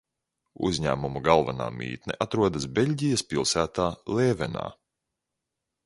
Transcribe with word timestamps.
Uzņēmuma 0.69 1.21
galvenā 1.27 1.67
mītne 1.75 2.17
atrodas 2.27 2.67
Beļģijas 2.79 3.27
pilsētā 3.35 3.89
Lēvenā. 4.17 4.69